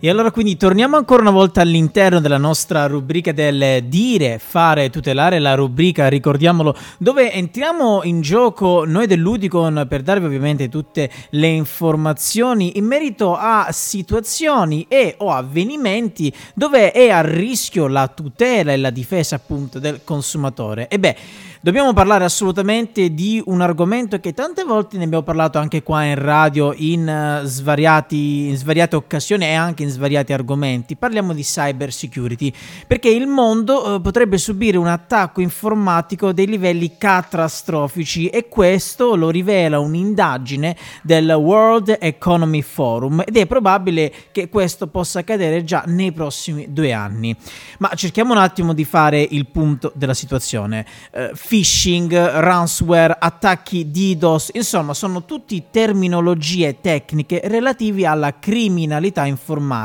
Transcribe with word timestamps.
E 0.00 0.08
allora 0.08 0.30
quindi 0.30 0.56
torniamo 0.56 0.96
ancora 0.96 1.22
una 1.22 1.32
volta 1.32 1.60
all'interno 1.60 2.20
della 2.20 2.38
nostra 2.38 2.86
rubrica 2.86 3.32
del 3.32 3.82
dire, 3.88 4.38
fare, 4.38 4.90
tutelare, 4.90 5.40
la 5.40 5.56
rubrica, 5.56 6.06
ricordiamolo, 6.06 6.76
dove 6.98 7.32
entriamo 7.32 8.04
in 8.04 8.20
gioco 8.20 8.84
noi 8.86 9.08
dell'Udicon 9.08 9.86
per 9.88 10.02
darvi 10.02 10.26
ovviamente 10.26 10.68
tutte 10.68 11.10
le 11.30 11.48
informazioni 11.48 12.78
in 12.78 12.84
merito 12.84 13.34
a 13.34 13.70
situazioni 13.72 14.86
e 14.88 15.16
o 15.18 15.32
avvenimenti 15.32 16.32
dove 16.54 16.92
è 16.92 17.10
a 17.10 17.22
rischio 17.22 17.88
la 17.88 18.06
tutela 18.06 18.70
e 18.70 18.76
la 18.76 18.90
difesa 18.90 19.34
appunto 19.34 19.80
del 19.80 20.02
consumatore. 20.04 20.86
E 20.86 21.00
beh, 21.00 21.16
Dobbiamo 21.60 21.92
parlare 21.92 22.24
assolutamente 22.24 23.12
di 23.12 23.42
un 23.46 23.60
argomento 23.60 24.20
che 24.20 24.32
tante 24.32 24.62
volte 24.62 24.96
ne 24.96 25.04
abbiamo 25.04 25.24
parlato 25.24 25.58
anche 25.58 25.82
qua 25.82 26.04
in 26.04 26.14
radio 26.14 26.72
in, 26.72 27.40
uh, 27.42 27.44
svariati, 27.44 28.46
in 28.46 28.56
svariate 28.56 28.94
occasioni 28.94 29.44
e 29.44 29.54
anche 29.54 29.82
in 29.82 29.87
svariati 29.88 30.32
argomenti. 30.32 30.96
Parliamo 30.96 31.32
di 31.32 31.42
cyber 31.42 31.92
security 31.92 32.52
perché 32.86 33.08
il 33.08 33.26
mondo 33.26 33.94
uh, 33.94 34.00
potrebbe 34.00 34.38
subire 34.38 34.76
un 34.76 34.86
attacco 34.86 35.40
informatico 35.40 36.32
dei 36.32 36.46
livelli 36.46 36.96
catastrofici 36.96 38.28
e 38.28 38.48
questo 38.48 39.16
lo 39.16 39.30
rivela 39.30 39.78
un'indagine 39.78 40.76
del 41.02 41.30
World 41.30 41.96
Economy 42.00 42.62
Forum 42.62 43.22
ed 43.26 43.36
è 43.36 43.46
probabile 43.46 44.12
che 44.32 44.48
questo 44.48 44.86
possa 44.86 45.20
accadere 45.20 45.64
già 45.64 45.84
nei 45.86 46.12
prossimi 46.12 46.72
due 46.72 46.92
anni. 46.92 47.34
Ma 47.78 47.90
cerchiamo 47.94 48.32
un 48.32 48.38
attimo 48.38 48.72
di 48.72 48.84
fare 48.84 49.20
il 49.20 49.46
punto 49.46 49.92
della 49.94 50.14
situazione. 50.14 50.86
Uh, 51.12 51.30
phishing, 51.34 52.12
ransomware, 52.12 53.16
attacchi 53.18 53.90
DDoS, 53.90 54.50
insomma 54.54 54.94
sono 54.94 55.24
tutti 55.24 55.64
terminologie 55.70 56.80
tecniche 56.80 57.40
relativi 57.44 58.04
alla 58.04 58.38
criminalità 58.38 59.24
informatica 59.24 59.77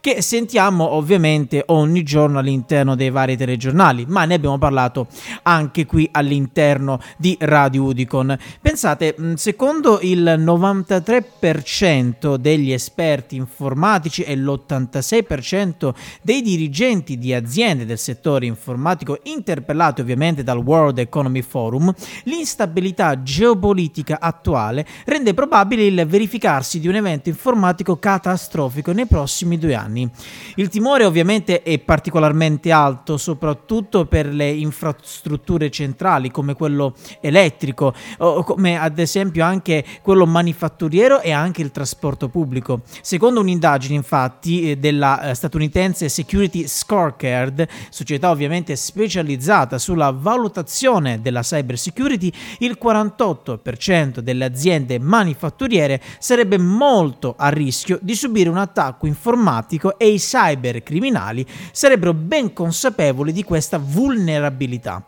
che 0.00 0.22
sentiamo 0.22 0.92
ovviamente 0.92 1.62
ogni 1.66 2.02
giorno 2.02 2.38
all'interno 2.38 2.94
dei 2.94 3.10
vari 3.10 3.36
telegiornali, 3.36 4.04
ma 4.08 4.24
ne 4.24 4.34
abbiamo 4.34 4.58
parlato 4.58 5.08
anche 5.42 5.86
qui 5.86 6.08
all'interno 6.12 7.00
di 7.16 7.36
Radio 7.40 7.84
Udicon. 7.84 8.38
Pensate, 8.60 9.14
mm, 9.20 9.34
secondo 9.34 9.98
il 10.02 10.34
93% 10.38 12.36
degli 12.36 12.72
esperti 12.72 13.36
informatici 13.36 14.22
e 14.22 14.36
l'86% 14.36 15.94
dei 16.22 16.42
dirigenti 16.42 17.18
di 17.18 17.34
aziende 17.34 17.84
del 17.84 17.98
settore 17.98 18.46
informatico 18.46 19.18
interpellati 19.24 20.00
ovviamente 20.00 20.42
dal 20.42 20.58
World 20.58 20.72
World 20.94 20.98
Economy 20.98 21.42
Forum, 21.42 21.92
l'instabilità 22.24 23.22
geopolitica 23.22 24.20
attuale 24.20 24.86
rende 25.04 25.34
probabile 25.34 25.86
il 25.86 26.04
verificarsi 26.06 26.80
di 26.80 26.88
un 26.88 26.96
evento 26.96 27.28
informatico 27.28 27.98
catastrofico 27.98 28.92
nei 28.92 29.03
prossimi 29.06 29.58
due 29.58 29.74
anni. 29.74 30.08
Il 30.56 30.68
timore 30.68 31.04
ovviamente 31.04 31.62
è 31.62 31.78
particolarmente 31.78 32.70
alto, 32.70 33.16
soprattutto 33.16 34.06
per 34.06 34.26
le 34.26 34.50
infrastrutture 34.50 35.70
centrali 35.70 36.30
come 36.30 36.54
quello 36.54 36.94
elettrico, 37.20 37.94
come 38.18 38.78
ad 38.78 38.98
esempio 38.98 39.44
anche 39.44 39.84
quello 40.02 40.26
manifatturiero 40.26 41.20
e 41.20 41.32
anche 41.32 41.62
il 41.62 41.70
trasporto 41.70 42.28
pubblico. 42.28 42.82
Secondo 43.02 43.40
un'indagine 43.40 43.94
infatti 43.94 44.70
eh, 44.70 44.76
della 44.76 45.30
eh, 45.30 45.34
statunitense 45.34 46.08
Security 46.08 46.66
Scorecard, 46.66 47.66
società 47.90 48.30
ovviamente 48.30 48.76
specializzata 48.76 49.78
sulla 49.78 50.10
valutazione 50.10 51.20
della 51.20 51.40
cyber 51.40 51.78
security, 51.78 52.32
il 52.58 52.78
48% 52.82 54.18
delle 54.18 54.44
aziende 54.44 54.98
manifatturiere 54.98 56.00
sarebbe 56.18 56.58
molto 56.58 57.34
a 57.36 57.48
rischio 57.48 57.98
di 58.00 58.14
subire 58.14 58.48
un 58.48 58.58
attacco 58.58 58.93
informatico 59.02 59.98
e 59.98 60.08
i 60.08 60.18
cybercriminali 60.18 61.46
sarebbero 61.72 62.14
ben 62.14 62.52
consapevoli 62.52 63.32
di 63.32 63.44
questa 63.44 63.78
vulnerabilità. 63.78 65.04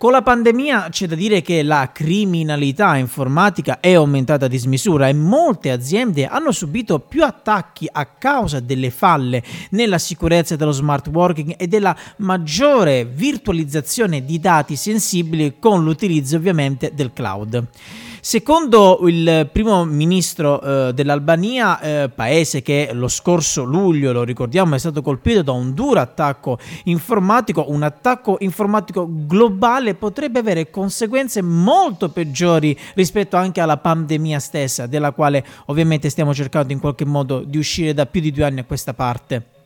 Con 0.00 0.12
la 0.12 0.22
pandemia 0.22 0.88
c'è 0.88 1.06
da 1.06 1.14
dire 1.14 1.42
che 1.42 1.62
la 1.62 1.90
criminalità 1.92 2.96
informatica 2.96 3.80
è 3.80 3.92
aumentata 3.92 4.46
a 4.46 4.48
dismisura 4.48 5.08
e 5.08 5.12
molte 5.12 5.70
aziende 5.70 6.24
hanno 6.24 6.52
subito 6.52 7.00
più 7.00 7.22
attacchi 7.22 7.86
a 7.92 8.06
causa 8.06 8.60
delle 8.60 8.88
falle 8.88 9.42
nella 9.72 9.98
sicurezza 9.98 10.56
dello 10.56 10.72
smart 10.72 11.08
working 11.08 11.54
e 11.58 11.66
della 11.66 11.94
maggiore 12.16 13.04
virtualizzazione 13.04 14.24
di 14.24 14.40
dati 14.40 14.74
sensibili 14.74 15.56
con 15.58 15.84
l'utilizzo 15.84 16.36
ovviamente 16.36 16.92
del 16.94 17.12
cloud. 17.12 17.66
Secondo 18.22 19.00
il 19.08 19.48
primo 19.50 19.84
ministro 19.86 20.60
eh, 20.60 20.92
dell'Albania, 20.92 21.80
eh, 21.80 22.08
paese 22.10 22.60
che 22.60 22.90
lo 22.92 23.08
scorso 23.08 23.64
luglio, 23.64 24.12
lo 24.12 24.24
ricordiamo, 24.24 24.74
è 24.74 24.78
stato 24.78 25.00
colpito 25.00 25.40
da 25.42 25.52
un 25.52 25.72
duro 25.72 26.00
attacco 26.00 26.58
informatico, 26.84 27.64
un 27.68 27.82
attacco 27.82 28.36
informatico 28.40 29.08
globale 29.10 29.94
potrebbe 29.94 30.38
avere 30.38 30.70
conseguenze 30.70 31.40
molto 31.40 32.10
peggiori 32.10 32.78
rispetto 32.94 33.36
anche 33.36 33.62
alla 33.62 33.78
pandemia 33.78 34.38
stessa, 34.38 34.86
della 34.86 35.12
quale 35.12 35.42
ovviamente 35.66 36.10
stiamo 36.10 36.34
cercando 36.34 36.74
in 36.74 36.78
qualche 36.78 37.06
modo 37.06 37.40
di 37.40 37.56
uscire 37.56 37.94
da 37.94 38.04
più 38.04 38.20
di 38.20 38.32
due 38.32 38.44
anni 38.44 38.60
a 38.60 38.64
questa 38.64 38.92
parte. 38.92 39.59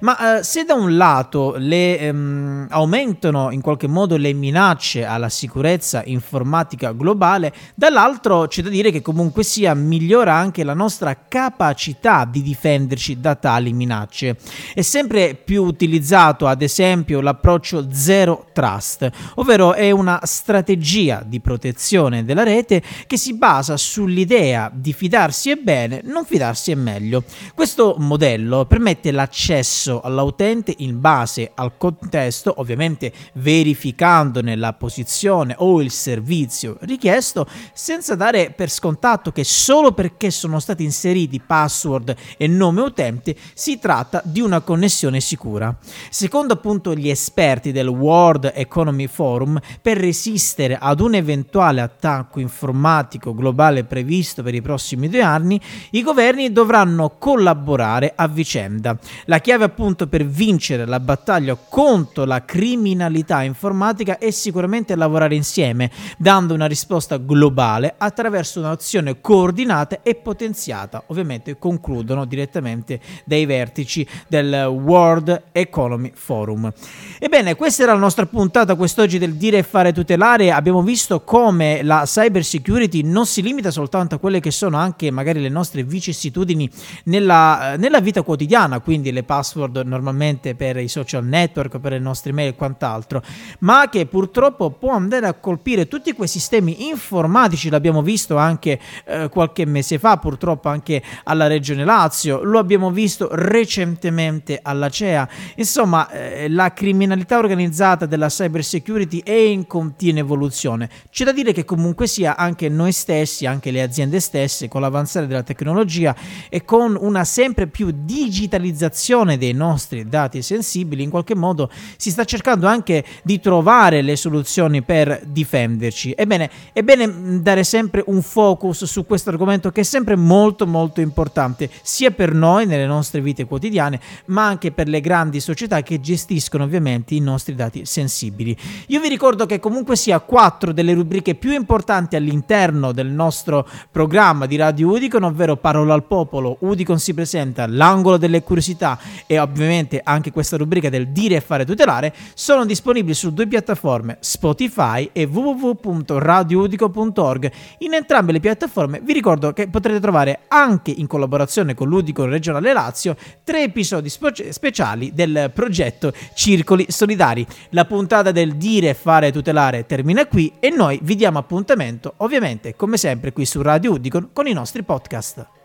Ma 0.00 0.38
eh, 0.38 0.42
se 0.44 0.64
da 0.64 0.74
un 0.74 0.96
lato 0.96 1.54
le, 1.56 1.98
ehm, 1.98 2.66
aumentano 2.70 3.50
in 3.50 3.60
qualche 3.60 3.86
modo 3.86 4.16
le 4.16 4.32
minacce 4.32 5.04
alla 5.04 5.28
sicurezza 5.28 6.02
informatica 6.04 6.92
globale, 6.92 7.52
dall'altro 7.74 8.46
c'è 8.46 8.62
da 8.62 8.68
dire 8.68 8.90
che 8.90 9.02
comunque 9.02 9.42
sia 9.42 9.74
migliora 9.74 10.34
anche 10.34 10.62
la 10.64 10.74
nostra 10.74 11.16
capacità 11.28 12.24
di 12.24 12.42
difenderci 12.42 13.20
da 13.20 13.34
tali 13.34 13.72
minacce. 13.72 14.36
È 14.72 14.82
sempre 14.82 15.34
più 15.34 15.64
utilizzato 15.64 16.46
ad 16.46 16.62
esempio 16.62 17.20
l'approccio 17.20 17.88
zero 17.90 18.46
trust, 18.52 19.10
ovvero 19.34 19.74
è 19.74 19.90
una 19.90 20.20
strategia 20.22 21.22
di 21.26 21.40
protezione 21.40 22.24
della 22.24 22.44
rete 22.44 22.82
che 23.06 23.16
si 23.16 23.34
basa 23.34 23.76
sull'idea 23.76 24.70
di 24.72 24.92
fidarsi 24.92 25.50
è 25.50 25.56
bene, 25.56 26.02
non 26.04 26.24
fidarsi 26.24 26.70
è 26.70 26.74
meglio. 26.74 27.24
Questo 27.54 27.96
modello 27.98 28.64
permette 28.66 29.10
l'accesso 29.10 29.57
accesso 29.58 30.00
all'utente 30.00 30.72
in 30.78 31.00
base 31.00 31.50
al 31.54 31.76
contesto, 31.76 32.54
ovviamente 32.58 33.12
verificandone 33.34 34.54
la 34.56 34.72
posizione 34.72 35.54
o 35.58 35.82
il 35.82 35.90
servizio 35.90 36.76
richiesto, 36.82 37.46
senza 37.72 38.14
dare 38.14 38.52
per 38.54 38.70
scontato 38.70 39.32
che 39.32 39.44
solo 39.44 39.92
perché 39.92 40.30
sono 40.30 40.60
stati 40.60 40.84
inseriti 40.84 41.40
password 41.40 42.14
e 42.36 42.46
nome 42.46 42.82
utente 42.82 43.34
si 43.54 43.78
tratta 43.78 44.22
di 44.24 44.40
una 44.40 44.60
connessione 44.60 45.20
sicura. 45.20 45.76
Secondo 46.08 46.54
appunto 46.54 46.94
gli 46.94 47.08
esperti 47.08 47.72
del 47.72 47.88
World 47.88 48.52
Economy 48.54 49.06
Forum, 49.08 49.58
per 49.82 49.98
resistere 49.98 50.78
ad 50.80 51.00
un 51.00 51.14
eventuale 51.14 51.80
attacco 51.80 52.38
informatico 52.38 53.34
globale 53.34 53.84
previsto 53.84 54.42
per 54.42 54.54
i 54.54 54.62
prossimi 54.62 55.08
due 55.08 55.22
anni, 55.22 55.60
i 55.90 56.02
governi 56.02 56.52
dovranno 56.52 57.16
collaborare 57.18 58.12
a 58.14 58.28
vicenda. 58.28 58.96
La 59.24 59.40
chiave 59.48 59.64
appunto 59.64 60.08
per 60.08 60.26
vincere 60.26 60.84
la 60.84 61.00
battaglia 61.00 61.56
contro 61.56 62.26
la 62.26 62.44
criminalità 62.44 63.42
informatica 63.44 64.18
è 64.18 64.30
sicuramente 64.30 64.94
lavorare 64.94 65.36
insieme, 65.36 65.90
dando 66.18 66.52
una 66.52 66.66
risposta 66.66 67.16
globale 67.16 67.94
attraverso 67.96 68.58
un'azione 68.58 69.22
coordinata 69.22 70.00
e 70.02 70.16
potenziata. 70.16 71.04
Ovviamente 71.06 71.56
concludono 71.56 72.26
direttamente 72.26 73.00
dai 73.24 73.46
vertici 73.46 74.06
del 74.26 74.66
World 74.66 75.44
Economy 75.52 76.12
Forum. 76.14 76.70
Ebbene, 77.18 77.54
questa 77.54 77.84
era 77.84 77.94
la 77.94 78.00
nostra 78.00 78.26
puntata 78.26 78.74
quest'oggi 78.74 79.16
del 79.16 79.36
dire 79.36 79.56
e 79.56 79.62
fare 79.62 79.94
tutelare. 79.94 80.52
Abbiamo 80.52 80.82
visto 80.82 81.22
come 81.22 81.82
la 81.82 82.02
cyber 82.04 82.44
security 82.44 83.00
non 83.00 83.24
si 83.24 83.40
limita 83.40 83.70
soltanto 83.70 84.16
a 84.16 84.18
quelle 84.18 84.40
che 84.40 84.50
sono 84.50 84.76
anche 84.76 85.10
magari 85.10 85.40
le 85.40 85.48
nostre 85.48 85.84
vicissitudini 85.84 86.70
nella, 87.04 87.76
nella 87.78 88.00
vita 88.00 88.20
quotidiana, 88.20 88.80
quindi 88.80 89.10
le 89.10 89.22
password 89.22 89.36
password 89.38 89.82
normalmente 89.84 90.56
per 90.56 90.76
i 90.78 90.88
social 90.88 91.24
network, 91.24 91.78
per 91.78 91.92
le 91.92 92.00
nostre 92.00 92.32
mail 92.32 92.48
e 92.48 92.54
quant'altro, 92.56 93.22
ma 93.60 93.88
che 93.88 94.06
purtroppo 94.06 94.70
può 94.70 94.92
andare 94.92 95.26
a 95.26 95.34
colpire 95.34 95.86
tutti 95.86 96.12
quei 96.12 96.26
sistemi 96.26 96.88
informatici, 96.88 97.70
l'abbiamo 97.70 98.02
visto 98.02 98.36
anche 98.36 98.80
eh, 99.04 99.28
qualche 99.28 99.64
mese 99.64 99.98
fa, 99.98 100.16
purtroppo 100.16 100.68
anche 100.68 101.02
alla 101.24 101.46
Regione 101.46 101.84
Lazio, 101.84 102.42
lo 102.42 102.58
abbiamo 102.58 102.90
visto 102.90 103.28
recentemente 103.30 104.58
alla 104.60 104.88
CEA. 104.88 105.28
Insomma, 105.56 106.10
eh, 106.10 106.48
la 106.48 106.72
criminalità 106.72 107.38
organizzata 107.38 108.06
della 108.06 108.28
cyber 108.28 108.64
security 108.64 109.20
è 109.22 109.32
in 109.32 109.66
continua 109.66 110.20
evoluzione. 110.20 110.88
C'è 111.10 111.24
da 111.24 111.32
dire 111.32 111.52
che 111.52 111.64
comunque 111.64 112.06
sia 112.06 112.36
anche 112.36 112.68
noi 112.68 112.92
stessi, 112.92 113.46
anche 113.46 113.70
le 113.70 113.82
aziende 113.82 114.18
stesse, 114.20 114.66
con 114.68 114.80
l'avanzare 114.80 115.26
della 115.26 115.42
tecnologia 115.42 116.14
e 116.48 116.64
con 116.64 116.96
una 116.98 117.24
sempre 117.24 117.66
più 117.66 117.92
digitalizzazione 117.94 119.27
protezione 119.28 119.36
dei 119.36 119.52
nostri 119.52 120.08
dati 120.08 120.40
sensibili, 120.40 121.02
in 121.02 121.10
qualche 121.10 121.34
modo 121.34 121.70
si 121.96 122.10
sta 122.10 122.24
cercando 122.24 122.66
anche 122.66 123.04
di 123.22 123.40
trovare 123.40 124.00
le 124.00 124.16
soluzioni 124.16 124.82
per 124.82 125.20
difenderci. 125.26 126.14
Ebbene, 126.16 126.50
è 126.72 126.82
bene 126.82 127.42
dare 127.42 127.64
sempre 127.64 128.02
un 128.06 128.22
focus 128.22 128.84
su 128.84 129.04
questo 129.04 129.30
argomento 129.30 129.70
che 129.70 129.82
è 129.82 129.84
sempre 129.84 130.16
molto 130.16 130.66
molto 130.66 131.00
importante, 131.00 131.68
sia 131.82 132.10
per 132.10 132.32
noi 132.32 132.66
nelle 132.66 132.86
nostre 132.86 133.20
vite 133.20 133.44
quotidiane, 133.44 134.00
ma 134.26 134.46
anche 134.46 134.72
per 134.72 134.88
le 134.88 135.00
grandi 135.00 135.40
società 135.40 135.82
che 135.82 136.00
gestiscono 136.00 136.64
ovviamente 136.64 137.14
i 137.14 137.20
nostri 137.20 137.54
dati 137.54 137.84
sensibili. 137.84 138.56
Io 138.86 139.00
vi 139.00 139.08
ricordo 139.08 139.46
che 139.46 139.58
comunque 139.58 139.96
sia 139.96 140.20
quattro 140.20 140.72
delle 140.72 140.94
rubriche 140.94 141.34
più 141.34 141.52
importanti 141.52 142.16
all'interno 142.16 142.92
del 142.92 143.08
nostro 143.08 143.66
programma 143.90 144.46
di 144.46 144.56
Radio 144.56 144.88
Udicon, 144.88 145.24
ovvero 145.24 145.56
Parola 145.56 145.94
al 145.94 146.04
Popolo, 146.04 146.56
Udicon 146.60 146.98
si 146.98 147.12
presenta, 147.14 147.66
l'angolo 147.66 148.16
delle 148.16 148.42
curiosità 148.42 148.98
e 149.26 149.38
ovviamente 149.38 150.00
anche 150.02 150.32
questa 150.32 150.56
rubrica 150.56 150.88
del 150.88 151.08
dire 151.08 151.36
e 151.36 151.40
fare 151.40 151.64
tutelare, 151.64 152.12
sono 152.34 152.64
disponibili 152.64 153.14
su 153.14 153.32
due 153.32 153.46
piattaforme, 153.46 154.16
Spotify 154.20 155.08
e 155.12 155.22
www.radioudico.org. 155.24 157.52
In 157.78 157.94
entrambe 157.94 158.32
le 158.32 158.40
piattaforme 158.40 159.00
vi 159.02 159.12
ricordo 159.12 159.52
che 159.52 159.68
potrete 159.68 160.00
trovare 160.00 160.40
anche 160.48 160.90
in 160.90 161.06
collaborazione 161.06 161.74
con 161.74 161.88
l'Udicon 161.88 162.28
Regionale 162.28 162.72
Lazio 162.72 163.14
tre 163.44 163.62
episodi 163.64 164.08
spe- 164.08 164.52
speciali 164.52 165.12
del 165.14 165.52
progetto 165.54 166.12
Circoli 166.34 166.86
Solidari. 166.88 167.46
La 167.70 167.84
puntata 167.84 168.32
del 168.32 168.56
dire 168.56 168.88
e 168.90 168.94
fare 168.94 169.32
tutelare 169.32 169.86
termina 169.86 170.26
qui 170.26 170.52
e 170.58 170.70
noi 170.70 170.98
vi 171.02 171.14
diamo 171.14 171.38
appuntamento 171.38 172.14
ovviamente 172.18 172.74
come 172.76 172.96
sempre 172.96 173.32
qui 173.32 173.44
su 173.44 173.62
Radio 173.62 173.92
Udicon 173.92 174.30
con 174.32 174.46
i 174.46 174.52
nostri 174.52 174.82
podcast. 174.82 175.57